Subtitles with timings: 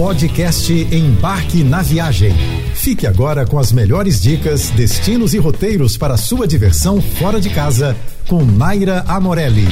[0.00, 2.32] Podcast Embarque na Viagem.
[2.74, 7.94] Fique agora com as melhores dicas, destinos e roteiros para sua diversão fora de casa
[8.26, 9.66] com Naira Amorelli.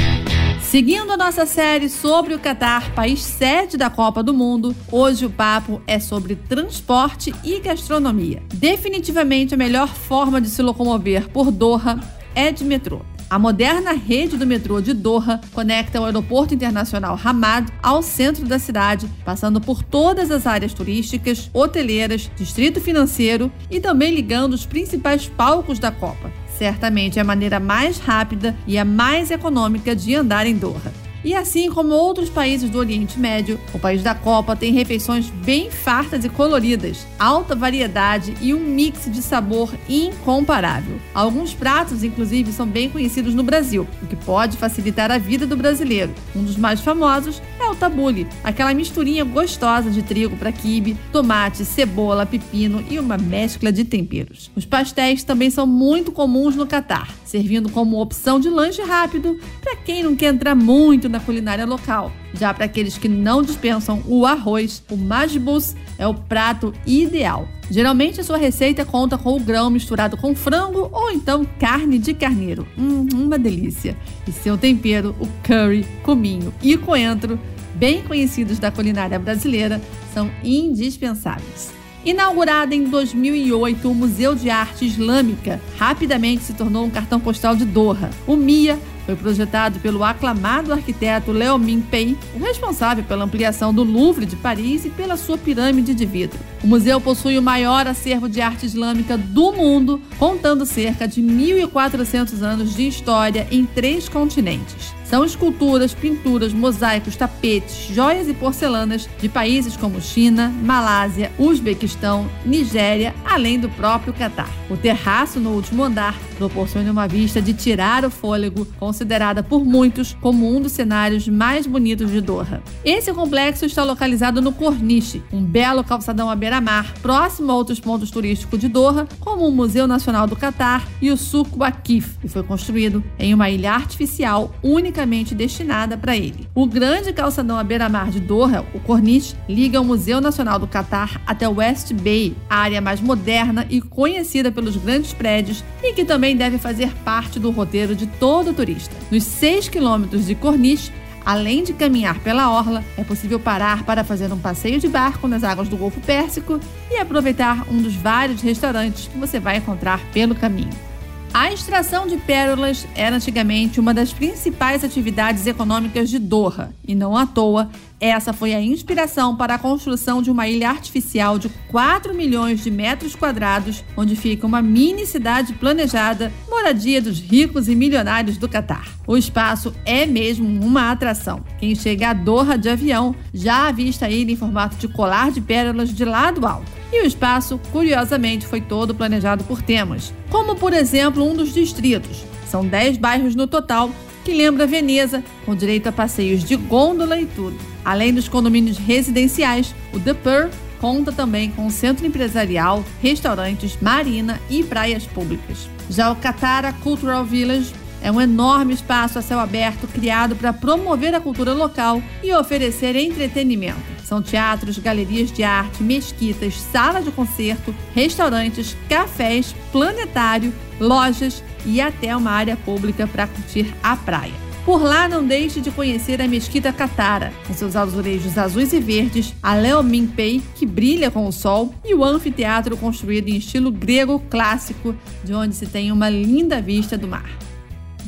[0.61, 5.30] Seguindo a nossa série sobre o Catar, país sede da Copa do Mundo, hoje o
[5.30, 8.43] papo é sobre transporte e gastronomia.
[8.53, 11.99] Definitivamente a melhor forma de se locomover por Doha
[12.35, 13.01] é de metrô.
[13.31, 18.59] A moderna rede do metrô de Doha conecta o aeroporto internacional Hamad ao centro da
[18.59, 25.27] cidade, passando por todas as áreas turísticas, hoteleiras, distrito financeiro e também ligando os principais
[25.27, 26.33] palcos da Copa.
[26.57, 30.91] Certamente é a maneira mais rápida e a mais econômica de andar em Doha.
[31.25, 35.69] E assim como outros países do Oriente Médio, o país da Copa tem refeições bem
[35.70, 40.98] fartas e coloridas, alta variedade e um mix de sabor incomparável.
[41.12, 45.56] Alguns pratos, inclusive, são bem conhecidos no Brasil, o que pode facilitar a vida do
[45.56, 46.14] brasileiro.
[46.36, 51.64] Um dos mais famosos é o tabule, aquela misturinha gostosa de trigo para quibe, tomate,
[51.64, 54.50] cebola, pepino e uma mescla de temperos.
[54.55, 59.77] Os pastéis também são muito comuns no Catar, servindo como opção de lanche rápido para
[59.77, 62.12] quem não quer entrar muito na culinária local.
[62.34, 67.48] Já para aqueles que não dispensam o arroz, o majbus é o prato ideal.
[67.70, 72.14] Geralmente a sua receita conta com o grão misturado com frango ou então carne de
[72.14, 72.67] carneiro.
[72.79, 73.97] Hum, uma delícia.
[74.27, 77.39] E seu tempero, o curry, cominho e coentro,
[77.75, 79.81] bem conhecidos da culinária brasileira,
[80.14, 81.73] são indispensáveis.
[82.04, 87.64] Inaugurada em 2008, o Museu de Arte Islâmica rapidamente se tornou um cartão postal de
[87.64, 88.10] Doha.
[88.27, 94.27] O MIA foi projetado pelo aclamado arquiteto Leo Min-pei, o responsável pela ampliação do Louvre
[94.27, 96.38] de Paris e pela sua pirâmide de vidro.
[96.62, 102.42] O museu possui o maior acervo de arte islâmica do mundo, contando cerca de 1.400
[102.42, 104.97] anos de história em três continentes.
[105.09, 113.14] São esculturas, pinturas, mosaicos, tapetes, joias e porcelanas de países como China, Malásia, Uzbequistão, Nigéria,
[113.25, 114.51] além do próprio Catar.
[114.69, 120.14] O terraço no último andar proporciona uma vista de tirar o fôlego, considerada por muitos
[120.20, 122.63] como um dos cenários mais bonitos de Doha.
[122.85, 128.11] Esse complexo está localizado no Corniche, um belo calçadão à beira-mar, próximo a outros pontos
[128.11, 132.43] turísticos de Doha, como o Museu Nacional do Catar e o Souk Waqif, e foi
[132.43, 136.49] construído em uma ilha artificial única especificamente destinada para ele.
[136.55, 141.21] O grande calçadão à beira-mar de Doha, o Corniche, liga o Museu Nacional do Catar
[141.27, 146.37] até West Bay, a área mais moderna e conhecida pelos grandes prédios e que também
[146.37, 148.95] deve fazer parte do roteiro de todo turista.
[149.11, 150.93] Nos 6 quilômetros de Corniche,
[151.27, 155.45] Além de caminhar pela orla, é possível parar para fazer um passeio de barco nas
[155.45, 156.59] águas do Golfo Pérsico
[156.91, 160.88] e aproveitar um dos vários restaurantes que você vai encontrar pelo caminho.
[161.33, 167.16] A extração de pérolas era antigamente uma das principais atividades econômicas de Doha, e não
[167.16, 172.15] à toa, essa foi a inspiração para a construção de uma ilha artificial de 4
[172.15, 178.38] milhões de metros quadrados, onde fica uma mini cidade planejada, moradia dos ricos e milionários
[178.38, 178.88] do Catar.
[179.06, 181.44] O espaço é mesmo uma atração.
[181.59, 185.41] Quem chega a Doha de avião já avista a ilha em formato de colar de
[185.41, 186.78] pérolas de lado alto.
[186.93, 192.25] E o espaço, curiosamente, foi todo planejado por temas, como por exemplo um dos distritos.
[192.50, 193.91] São 10 bairros no total,
[194.25, 197.59] que lembra Veneza, com direito a passeios de gôndola e tudo.
[197.84, 200.50] Além dos condomínios residenciais, o The Pearl
[200.81, 205.69] conta também com centro empresarial, restaurantes, marina e praias públicas.
[205.91, 211.15] Já o Katara Cultural Village é um enorme espaço a céu aberto criado para promover
[211.15, 213.98] a cultura local e oferecer entretenimento.
[214.09, 222.17] São teatros, galerias de arte, mesquitas, sala de concerto, restaurantes, cafés, planetário, lojas e até
[222.17, 224.33] uma área pública para curtir a praia.
[224.65, 229.35] Por lá, não deixe de conhecer a Mesquita Catara, com seus azulejos azuis e verdes,
[229.43, 234.19] a Leo Minpei, que brilha com o sol, e o anfiteatro construído em estilo grego
[234.31, 237.29] clássico, de onde se tem uma linda vista do mar.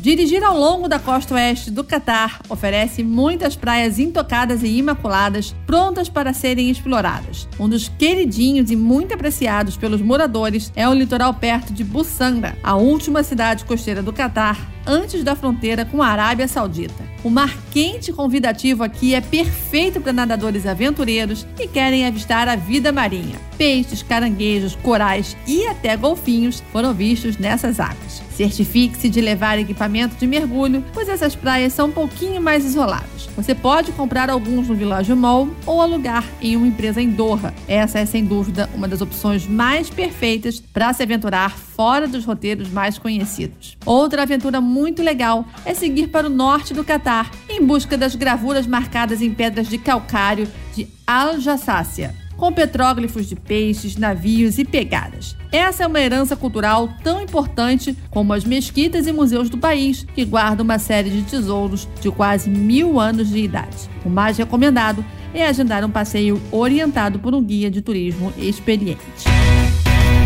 [0.00, 6.08] Dirigir ao longo da costa oeste do Catar oferece muitas praias intocadas e imaculadas, prontas
[6.08, 7.46] para serem exploradas.
[7.58, 12.76] Um dos queridinhos e muito apreciados pelos moradores é o litoral perto de Bussanga, a
[12.76, 17.04] última cidade costeira do Catar, antes da fronteira com a Arábia Saudita.
[17.22, 22.92] O mar quente convidativo aqui é perfeito para nadadores aventureiros que querem avistar a vida
[22.92, 23.36] marinha.
[23.56, 28.22] Peixes, caranguejos, corais e até golfinhos foram vistos nessas águas.
[28.34, 33.28] Certifique-se de levar equipamento de mergulho, pois essas praias são um pouquinho mais isoladas.
[33.36, 37.54] Você pode comprar alguns no Village Mall ou alugar em uma empresa em Doha.
[37.68, 42.70] Essa é sem dúvida uma das opções mais perfeitas para se aventurar fora dos roteiros
[42.70, 43.76] mais conhecidos.
[43.84, 48.66] Outra aventura muito legal é seguir para o norte do Catar em busca das gravuras
[48.66, 55.36] marcadas em pedras de calcário de Aljasácia, com petróglifos de peixes, navios e pegadas.
[55.52, 60.24] Essa é uma herança cultural tão importante como as mesquitas e museus do país, que
[60.24, 63.90] guardam uma série de tesouros de quase mil anos de idade.
[64.06, 65.04] O mais recomendado
[65.34, 69.28] é agendar um passeio orientado por um guia de turismo experiente.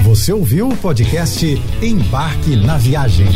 [0.05, 1.45] Você ouviu o podcast
[1.83, 3.27] Embarque na Viagem.